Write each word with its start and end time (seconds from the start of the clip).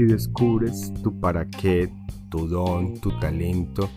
Si 0.00 0.06
descubres 0.06 0.94
tu 1.02 1.20
para 1.20 1.46
qué, 1.46 1.92
tu 2.30 2.48
don, 2.48 2.98
tu 3.00 3.10
talento 3.18 3.90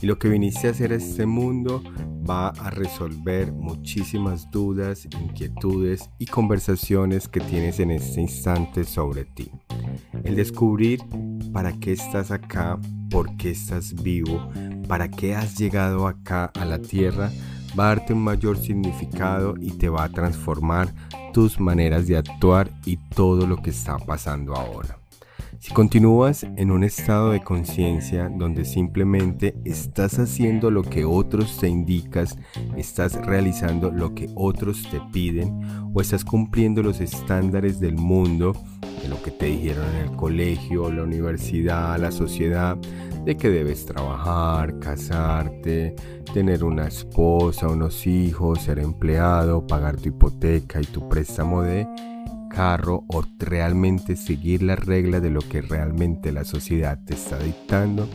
y 0.00 0.06
lo 0.06 0.18
que 0.18 0.30
viniste 0.30 0.68
a 0.68 0.70
hacer 0.70 0.90
a 0.90 0.94
este 0.94 1.26
mundo 1.26 1.82
va 2.26 2.48
a 2.48 2.70
resolver 2.70 3.52
muchísimas 3.52 4.50
dudas, 4.50 5.04
inquietudes 5.04 6.08
y 6.18 6.24
conversaciones 6.24 7.28
que 7.28 7.40
tienes 7.40 7.78
en 7.78 7.90
este 7.90 8.22
instante 8.22 8.84
sobre 8.84 9.26
ti. 9.26 9.50
El 10.24 10.36
descubrir 10.36 11.00
para 11.52 11.74
qué 11.74 11.92
estás 11.92 12.30
acá, 12.30 12.80
por 13.10 13.36
qué 13.36 13.50
estás 13.50 14.02
vivo, 14.02 14.50
para 14.88 15.10
qué 15.10 15.36
has 15.36 15.58
llegado 15.58 16.06
acá 16.06 16.46
a 16.58 16.64
la 16.64 16.78
tierra, 16.78 17.30
va 17.78 17.84
a 17.84 17.96
darte 17.96 18.14
un 18.14 18.24
mayor 18.24 18.56
significado 18.56 19.52
y 19.60 19.72
te 19.72 19.90
va 19.90 20.04
a 20.04 20.08
transformar 20.08 20.94
tus 21.34 21.60
maneras 21.60 22.06
de 22.06 22.16
actuar 22.16 22.70
y 22.86 22.96
todo 23.14 23.46
lo 23.46 23.58
que 23.58 23.68
está 23.68 23.98
pasando 23.98 24.54
ahora. 24.54 24.99
Si 25.58 25.74
continúas 25.74 26.44
en 26.56 26.70
un 26.70 26.84
estado 26.84 27.32
de 27.32 27.42
conciencia 27.42 28.30
donde 28.30 28.64
simplemente 28.64 29.54
estás 29.64 30.18
haciendo 30.18 30.70
lo 30.70 30.82
que 30.82 31.04
otros 31.04 31.58
te 31.58 31.68
indicas, 31.68 32.38
estás 32.76 33.14
realizando 33.26 33.90
lo 33.90 34.14
que 34.14 34.30
otros 34.36 34.88
te 34.90 35.00
piden 35.12 35.60
o 35.92 36.00
estás 36.00 36.24
cumpliendo 36.24 36.82
los 36.82 37.00
estándares 37.00 37.80
del 37.80 37.96
mundo, 37.96 38.52
de 39.02 39.08
lo 39.08 39.20
que 39.22 39.30
te 39.30 39.46
dijeron 39.46 39.84
en 39.96 40.10
el 40.10 40.16
colegio, 40.16 40.90
la 40.90 41.02
universidad, 41.02 41.98
la 41.98 42.12
sociedad, 42.12 42.78
de 43.24 43.36
que 43.36 43.50
debes 43.50 43.84
trabajar, 43.84 44.78
casarte, 44.78 45.94
tener 46.32 46.64
una 46.64 46.86
esposa, 46.86 47.68
unos 47.68 48.06
hijos, 48.06 48.62
ser 48.62 48.78
empleado, 48.78 49.66
pagar 49.66 49.96
tu 49.96 50.08
hipoteca 50.08 50.80
y 50.80 50.84
tu 50.84 51.08
préstamo 51.08 51.62
de 51.62 51.86
carro 52.50 53.04
o 53.08 53.24
realmente 53.38 54.16
seguir 54.16 54.62
las 54.62 54.78
reglas 54.78 55.22
de 55.22 55.30
lo 55.30 55.40
que 55.40 55.62
realmente 55.62 56.32
la 56.32 56.44
sociedad 56.44 56.98
te 57.02 57.14
está 57.14 57.38
dictando 57.38 58.06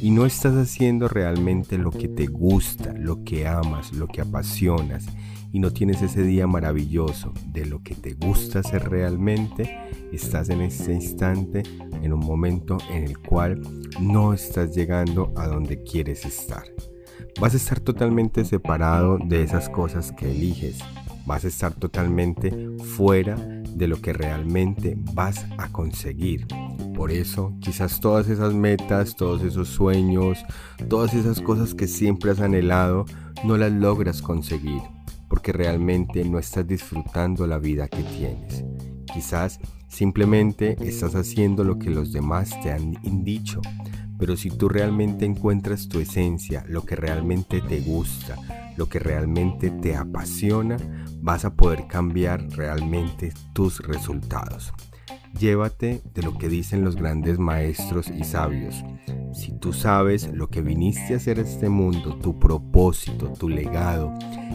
y 0.00 0.12
no 0.12 0.26
estás 0.26 0.54
haciendo 0.54 1.08
realmente 1.08 1.78
lo 1.78 1.90
que 1.90 2.06
te 2.06 2.26
gusta, 2.26 2.92
lo 2.92 3.24
que 3.24 3.48
amas, 3.48 3.92
lo 3.92 4.06
que 4.06 4.20
apasionas 4.20 5.06
y 5.50 5.58
no 5.58 5.72
tienes 5.72 6.02
ese 6.02 6.22
día 6.22 6.46
maravilloso 6.46 7.32
de 7.46 7.66
lo 7.66 7.82
que 7.82 7.94
te 7.94 8.12
gusta 8.12 8.60
hacer 8.60 8.88
realmente, 8.88 9.78
estás 10.12 10.50
en 10.50 10.60
ese 10.60 10.92
instante, 10.92 11.62
en 12.02 12.12
un 12.12 12.20
momento 12.20 12.76
en 12.90 13.04
el 13.04 13.18
cual 13.18 13.60
no 14.00 14.34
estás 14.34 14.76
llegando 14.76 15.32
a 15.36 15.46
donde 15.46 15.82
quieres 15.82 16.24
estar. 16.26 16.64
Vas 17.40 17.54
a 17.54 17.56
estar 17.56 17.80
totalmente 17.80 18.44
separado 18.44 19.18
de 19.24 19.42
esas 19.42 19.68
cosas 19.68 20.12
que 20.12 20.30
eliges. 20.30 20.78
Vas 21.24 21.44
a 21.44 21.48
estar 21.48 21.72
totalmente 21.72 22.52
fuera 22.96 23.57
de 23.74 23.88
lo 23.88 24.00
que 24.00 24.12
realmente 24.12 24.96
vas 25.14 25.46
a 25.58 25.68
conseguir. 25.70 26.46
Por 26.94 27.10
eso, 27.10 27.54
quizás 27.60 28.00
todas 28.00 28.28
esas 28.28 28.54
metas, 28.54 29.16
todos 29.16 29.42
esos 29.42 29.68
sueños, 29.68 30.44
todas 30.88 31.14
esas 31.14 31.40
cosas 31.40 31.74
que 31.74 31.86
siempre 31.86 32.30
has 32.30 32.40
anhelado, 32.40 33.04
no 33.44 33.56
las 33.56 33.72
logras 33.72 34.22
conseguir 34.22 34.82
porque 35.28 35.52
realmente 35.52 36.24
no 36.24 36.38
estás 36.38 36.66
disfrutando 36.66 37.46
la 37.46 37.58
vida 37.58 37.86
que 37.86 38.02
tienes. 38.02 38.64
Quizás 39.12 39.60
simplemente 39.88 40.76
estás 40.80 41.14
haciendo 41.14 41.64
lo 41.64 41.78
que 41.78 41.90
los 41.90 42.12
demás 42.12 42.50
te 42.62 42.72
han 42.72 42.96
dicho, 43.24 43.60
pero 44.18 44.36
si 44.36 44.50
tú 44.50 44.68
realmente 44.68 45.24
encuentras 45.24 45.88
tu 45.88 46.00
esencia, 46.00 46.64
lo 46.66 46.84
que 46.84 46.96
realmente 46.96 47.60
te 47.60 47.80
gusta, 47.80 48.36
lo 48.76 48.88
que 48.88 48.98
realmente 48.98 49.70
te 49.70 49.96
apasiona, 49.96 50.76
vas 51.28 51.44
a 51.44 51.52
poder 51.52 51.86
cambiar 51.86 52.48
realmente 52.56 53.34
tus 53.52 53.80
resultados. 53.80 54.72
Llévate 55.38 56.00
de 56.14 56.22
lo 56.22 56.38
que 56.38 56.48
dicen 56.48 56.82
los 56.82 56.96
grandes 56.96 57.38
maestros 57.38 58.08
y 58.08 58.24
sabios. 58.24 58.82
Si 59.34 59.52
tú 59.52 59.74
sabes 59.74 60.32
lo 60.32 60.48
que 60.48 60.62
viniste 60.62 61.12
a 61.12 61.18
hacer 61.18 61.38
a 61.38 61.42
este 61.42 61.68
mundo, 61.68 62.16
tu 62.16 62.38
propósito, 62.38 63.30
tu 63.38 63.50
legado, 63.50 64.10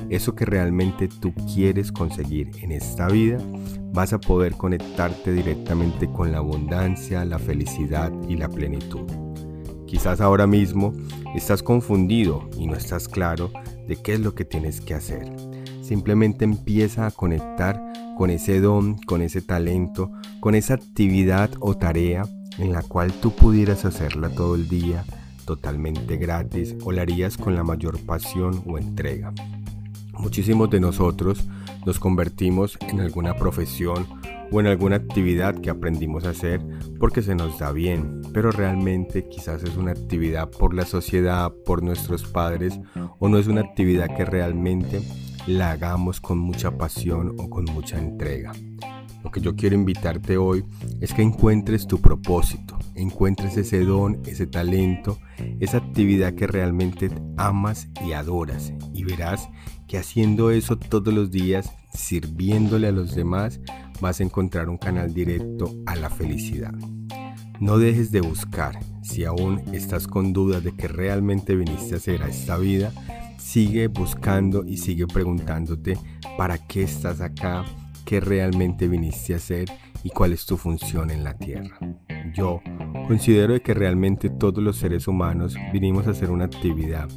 eso 0.09 0.33
que 0.33 0.45
realmente 0.45 1.07
tú 1.07 1.31
quieres 1.53 1.91
conseguir 1.91 2.49
en 2.63 2.71
esta 2.71 3.05
vida, 3.05 3.37
vas 3.93 4.11
a 4.11 4.19
poder 4.19 4.53
conectarte 4.53 5.31
directamente 5.31 6.09
con 6.11 6.31
la 6.31 6.39
abundancia, 6.39 7.23
la 7.23 7.37
felicidad 7.37 8.11
y 8.27 8.35
la 8.35 8.49
plenitud. 8.49 9.05
Quizás 9.85 10.21
ahora 10.21 10.47
mismo 10.47 10.91
estás 11.35 11.61
confundido 11.61 12.49
y 12.57 12.65
no 12.65 12.73
estás 12.73 13.07
claro 13.07 13.51
de 13.87 13.95
qué 13.97 14.13
es 14.13 14.21
lo 14.21 14.33
que 14.33 14.43
tienes 14.43 14.81
que 14.81 14.95
hacer. 14.95 15.31
Simplemente 15.83 16.45
empieza 16.45 17.05
a 17.05 17.11
conectar 17.11 17.81
con 18.17 18.29
ese 18.29 18.59
don, 18.61 18.97
con 18.99 19.21
ese 19.21 19.41
talento, 19.41 20.11
con 20.39 20.55
esa 20.55 20.75
actividad 20.75 21.51
o 21.59 21.75
tarea 21.75 22.23
en 22.57 22.71
la 22.71 22.81
cual 22.81 23.11
tú 23.11 23.35
pudieras 23.35 23.85
hacerla 23.85 24.29
todo 24.29 24.55
el 24.55 24.69
día 24.69 25.03
totalmente 25.45 26.17
gratis 26.17 26.75
o 26.83 26.91
la 26.91 27.01
harías 27.01 27.37
con 27.37 27.55
la 27.55 27.63
mayor 27.63 27.99
pasión 28.05 28.63
o 28.65 28.77
entrega. 28.77 29.33
Muchísimos 30.17 30.69
de 30.69 30.79
nosotros 30.79 31.45
nos 31.85 31.99
convertimos 31.99 32.77
en 32.87 33.01
alguna 33.01 33.35
profesión 33.35 34.07
o 34.51 34.59
en 34.59 34.67
alguna 34.67 34.97
actividad 34.97 35.59
que 35.59 35.69
aprendimos 35.69 36.25
a 36.25 36.29
hacer 36.29 36.61
porque 36.99 37.21
se 37.21 37.35
nos 37.35 37.59
da 37.59 37.71
bien, 37.71 38.21
pero 38.33 38.51
realmente 38.51 39.27
quizás 39.27 39.63
es 39.63 39.75
una 39.75 39.91
actividad 39.91 40.49
por 40.49 40.73
la 40.73 40.85
sociedad, 40.85 41.51
por 41.65 41.83
nuestros 41.83 42.23
padres 42.23 42.79
o 43.19 43.27
no 43.27 43.37
es 43.37 43.47
una 43.47 43.61
actividad 43.61 44.15
que 44.15 44.23
realmente 44.23 45.01
la 45.47 45.71
hagamos 45.71 46.21
con 46.21 46.39
mucha 46.39 46.77
pasión 46.77 47.35
o 47.37 47.49
con 47.49 47.65
mucha 47.65 47.97
entrega. 47.97 48.53
Lo 49.23 49.31
que 49.31 49.39
yo 49.39 49.55
quiero 49.55 49.75
invitarte 49.75 50.37
hoy 50.37 50.65
es 50.99 51.13
que 51.13 51.21
encuentres 51.21 51.87
tu 51.87 52.01
propósito, 52.01 52.77
encuentres 52.93 53.55
ese 53.55 53.85
don, 53.85 54.21
ese 54.25 54.47
talento, 54.47 55.17
esa 55.59 55.77
actividad 55.77 56.33
que 56.33 56.45
realmente 56.45 57.09
amas 57.37 57.87
y 58.05 58.11
adoras 58.11 58.73
y 58.93 59.05
verás 59.05 59.49
que 59.87 59.97
haciendo 59.97 60.51
eso 60.51 60.77
todos 60.77 61.13
los 61.13 61.31
días, 61.31 61.71
sirviéndole 61.93 62.87
a 62.87 62.91
los 62.91 63.15
demás, 63.15 63.61
vas 64.01 64.19
a 64.19 64.23
encontrar 64.23 64.67
un 64.67 64.77
canal 64.77 65.13
directo 65.13 65.73
a 65.85 65.95
la 65.95 66.09
felicidad. 66.09 66.73
No 67.59 67.77
dejes 67.77 68.11
de 68.11 68.19
buscar, 68.19 68.79
si 69.03 69.23
aún 69.23 69.61
estás 69.71 70.07
con 70.07 70.33
dudas 70.33 70.63
de 70.63 70.73
que 70.73 70.87
realmente 70.87 71.55
viniste 71.55 71.93
a 71.93 71.97
hacer 71.97 72.23
a 72.23 72.27
esta 72.27 72.57
vida, 72.57 72.91
sigue 73.53 73.85
buscando 73.85 74.65
y 74.65 74.77
sigue 74.77 75.05
preguntándote 75.05 75.95
para 76.39 76.57
qué 76.57 76.81
estás 76.81 77.21
acá, 77.21 77.63
qué 78.03 78.19
realmente 78.19 78.87
viniste 78.87 79.35
a 79.35 79.37
hacer 79.37 79.69
y 80.03 80.09
cuál 80.09 80.33
es 80.33 80.47
tu 80.47 80.57
función 80.57 81.11
en 81.11 81.23
la 81.23 81.37
tierra. 81.37 81.77
Yo 82.33 82.61
considero 83.07 83.61
que 83.61 83.75
realmente 83.75 84.31
todos 84.31 84.63
los 84.63 84.77
seres 84.77 85.07
humanos 85.07 85.53
vinimos 85.71 86.07
a 86.07 86.11
hacer 86.11 86.31
una 86.31 86.45
actividad, 86.45 87.07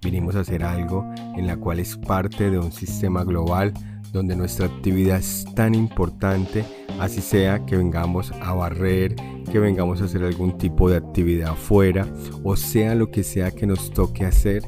vinimos 0.00 0.36
a 0.36 0.40
hacer 0.40 0.62
algo 0.62 1.04
en 1.36 1.48
la 1.48 1.56
cual 1.56 1.80
es 1.80 1.96
parte 1.96 2.52
de 2.52 2.60
un 2.60 2.70
sistema 2.70 3.24
global 3.24 3.74
donde 4.12 4.36
nuestra 4.36 4.66
actividad 4.66 5.18
es 5.18 5.44
tan 5.56 5.74
importante, 5.74 6.64
así 7.00 7.20
sea 7.20 7.66
que 7.66 7.76
vengamos 7.76 8.30
a 8.40 8.52
barrer, 8.52 9.16
que 9.50 9.58
vengamos 9.58 10.00
a 10.00 10.04
hacer 10.04 10.22
algún 10.22 10.56
tipo 10.56 10.88
de 10.88 10.98
actividad 10.98 11.50
afuera, 11.50 12.06
o 12.44 12.54
sea 12.54 12.94
lo 12.94 13.10
que 13.10 13.24
sea 13.24 13.50
que 13.50 13.66
nos 13.66 13.90
toque 13.90 14.24
hacer, 14.24 14.62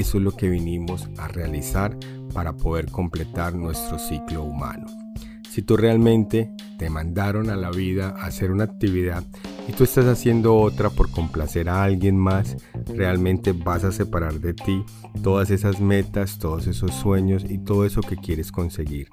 eso 0.00 0.18
es 0.18 0.24
lo 0.24 0.32
que 0.32 0.48
vinimos 0.48 1.08
a 1.18 1.28
realizar 1.28 1.96
para 2.32 2.56
poder 2.56 2.90
completar 2.90 3.54
nuestro 3.54 3.98
ciclo 3.98 4.42
humano. 4.42 4.86
Si 5.48 5.62
tú 5.62 5.76
realmente 5.76 6.50
te 6.78 6.90
mandaron 6.90 7.48
a 7.48 7.54
la 7.54 7.70
vida 7.70 8.08
a 8.18 8.26
hacer 8.26 8.50
una 8.50 8.64
actividad 8.64 9.22
y 9.68 9.72
tú 9.72 9.84
estás 9.84 10.06
haciendo 10.06 10.56
otra 10.56 10.90
por 10.90 11.12
complacer 11.12 11.68
a 11.68 11.84
alguien 11.84 12.16
más, 12.16 12.56
realmente 12.86 13.52
vas 13.52 13.84
a 13.84 13.92
separar 13.92 14.40
de 14.40 14.52
ti 14.52 14.84
todas 15.22 15.50
esas 15.50 15.80
metas, 15.80 16.38
todos 16.38 16.66
esos 16.66 16.92
sueños 16.92 17.46
y 17.48 17.58
todo 17.58 17.84
eso 17.84 18.00
que 18.00 18.16
quieres 18.16 18.50
conseguir, 18.50 19.10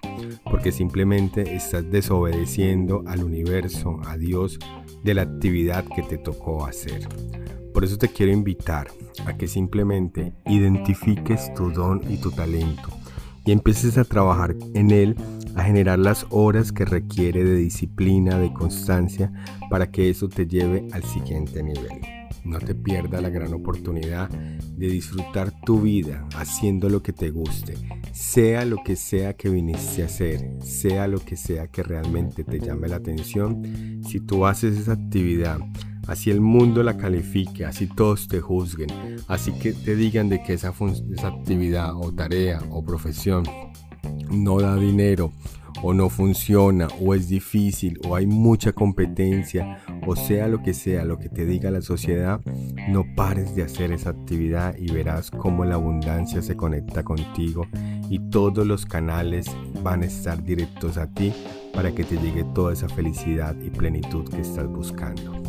porque 0.49 0.71
simplemente 0.71 1.55
estás 1.55 1.89
desobedeciendo 1.91 3.03
al 3.05 3.23
universo, 3.23 3.99
a 4.05 4.17
Dios, 4.17 4.57
de 5.03 5.13
la 5.13 5.21
actividad 5.21 5.85
que 5.85 6.01
te 6.01 6.17
tocó 6.17 6.65
hacer. 6.65 7.07
Por 7.81 7.87
eso 7.87 7.97
te 7.97 8.09
quiero 8.09 8.31
invitar 8.31 8.89
a 9.25 9.35
que 9.35 9.47
simplemente 9.47 10.35
identifiques 10.45 11.51
tu 11.55 11.71
don 11.71 11.99
y 12.11 12.17
tu 12.17 12.29
talento 12.29 12.89
y 13.43 13.51
empieces 13.51 13.97
a 13.97 14.03
trabajar 14.03 14.55
en 14.75 14.91
él, 14.91 15.15
a 15.55 15.63
generar 15.63 15.97
las 15.97 16.27
horas 16.29 16.71
que 16.71 16.85
requiere 16.85 17.43
de 17.43 17.55
disciplina, 17.55 18.37
de 18.37 18.53
constancia, 18.53 19.33
para 19.71 19.89
que 19.89 20.11
eso 20.11 20.29
te 20.29 20.45
lleve 20.45 20.89
al 20.91 21.01
siguiente 21.01 21.63
nivel. 21.63 22.01
No 22.45 22.59
te 22.59 22.75
pierdas 22.75 23.19
la 23.23 23.29
gran 23.29 23.51
oportunidad 23.51 24.29
de 24.29 24.87
disfrutar 24.87 25.51
tu 25.65 25.81
vida 25.81 26.27
haciendo 26.35 26.87
lo 26.87 27.01
que 27.01 27.13
te 27.13 27.31
guste, 27.31 27.73
sea 28.11 28.63
lo 28.63 28.77
que 28.85 28.95
sea 28.95 29.33
que 29.33 29.49
viniste 29.49 30.03
a 30.03 30.05
hacer, 30.05 30.51
sea 30.61 31.07
lo 31.07 31.17
que 31.17 31.35
sea 31.35 31.67
que 31.67 31.81
realmente 31.81 32.43
te 32.43 32.59
llame 32.59 32.89
la 32.89 32.97
atención. 32.97 34.03
Si 34.07 34.19
tú 34.19 34.45
haces 34.45 34.77
esa 34.77 34.93
actividad, 34.93 35.57
así 36.11 36.29
el 36.29 36.41
mundo 36.41 36.83
la 36.83 36.97
califique, 36.97 37.65
así 37.65 37.87
todos 37.87 38.27
te 38.27 38.41
juzguen, 38.41 38.89
así 39.27 39.53
que 39.53 39.71
te 39.71 39.95
digan 39.95 40.27
de 40.27 40.43
que 40.43 40.53
esa, 40.53 40.73
actividad 41.23 41.95
o 41.95 42.11
tarea 42.11 42.61
o 42.69 42.83
profesión 42.83 43.43
no 44.29 44.59
da 44.59 44.75
dinero 44.75 45.31
o 45.81 45.93
no 45.93 46.09
funciona 46.09 46.87
o 46.99 47.15
es 47.15 47.29
difícil 47.29 47.97
o 48.05 48.15
hay 48.15 48.27
mucha 48.27 48.73
competencia 48.73 49.79
o 50.05 50.15
sea 50.15 50.47
lo 50.47 50.61
que 50.61 50.73
sea 50.73 51.05
lo 51.05 51.17
que 51.17 51.29
te 51.29 51.45
diga 51.45 51.71
la 51.71 51.81
sociedad, 51.81 52.41
no 52.89 53.05
pares 53.15 53.55
de 53.55 53.63
hacer 53.63 53.93
esa 53.93 54.09
actividad 54.09 54.75
y 54.77 54.91
verás 54.91 55.31
cómo 55.31 55.63
la 55.63 55.75
abundancia 55.75 56.41
se 56.41 56.57
conecta 56.57 57.03
contigo 57.03 57.67
y 58.09 58.19
todos 58.29 58.67
los 58.67 58.85
canales 58.85 59.45
van 59.81 60.03
a 60.03 60.07
estar 60.07 60.43
directos 60.43 60.97
a 60.97 61.07
ti 61.07 61.33
para 61.73 61.95
que 61.95 62.03
te 62.03 62.17
llegue 62.17 62.43
toda 62.53 62.73
esa 62.73 62.89
felicidad 62.89 63.55
y 63.61 63.69
plenitud 63.69 64.27
que 64.27 64.41
estás 64.41 64.67
buscando. 64.67 65.40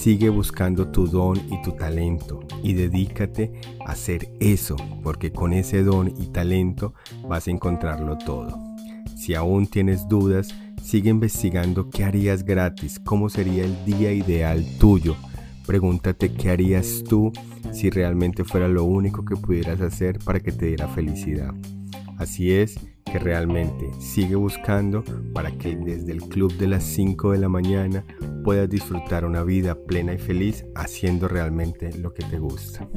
Sigue 0.00 0.30
buscando 0.30 0.88
tu 0.88 1.06
don 1.06 1.36
y 1.52 1.60
tu 1.60 1.72
talento 1.72 2.40
y 2.62 2.72
dedícate 2.72 3.52
a 3.84 3.92
hacer 3.92 4.30
eso, 4.40 4.74
porque 5.02 5.30
con 5.30 5.52
ese 5.52 5.82
don 5.82 6.08
y 6.08 6.28
talento 6.28 6.94
vas 7.28 7.46
a 7.46 7.50
encontrarlo 7.50 8.16
todo. 8.16 8.58
Si 9.14 9.34
aún 9.34 9.66
tienes 9.66 10.08
dudas, 10.08 10.54
sigue 10.82 11.10
investigando 11.10 11.90
qué 11.90 12.04
harías 12.04 12.46
gratis, 12.46 12.98
cómo 12.98 13.28
sería 13.28 13.62
el 13.62 13.84
día 13.84 14.10
ideal 14.10 14.64
tuyo. 14.78 15.16
Pregúntate 15.66 16.32
qué 16.32 16.48
harías 16.48 17.04
tú 17.06 17.30
si 17.70 17.90
realmente 17.90 18.42
fuera 18.42 18.68
lo 18.68 18.84
único 18.84 19.26
que 19.26 19.36
pudieras 19.36 19.82
hacer 19.82 20.18
para 20.20 20.40
que 20.40 20.50
te 20.50 20.64
diera 20.64 20.88
felicidad. 20.88 21.52
Así 22.16 22.52
es 22.52 22.80
que 23.04 23.18
realmente 23.18 23.90
sigue 23.98 24.36
buscando 24.36 25.04
para 25.34 25.50
que 25.50 25.76
desde 25.76 26.12
el 26.12 26.22
club 26.22 26.56
de 26.56 26.68
las 26.68 26.84
5 26.84 27.32
de 27.32 27.38
la 27.38 27.50
mañana 27.50 28.02
puedas 28.42 28.68
disfrutar 28.68 29.24
una 29.24 29.42
vida 29.42 29.74
plena 29.74 30.14
y 30.14 30.18
feliz 30.18 30.64
haciendo 30.74 31.28
realmente 31.28 31.96
lo 31.98 32.12
que 32.12 32.24
te 32.24 32.38
gusta. 32.38 32.88